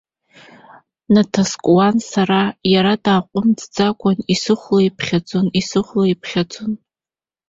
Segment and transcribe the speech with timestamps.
[1.13, 2.41] Наҭаскуан сара,
[2.73, 6.71] иара дааҟәымҵӡакәа исыхәлеиԥхьаӡон, исыхәлеиԥхьаӡон.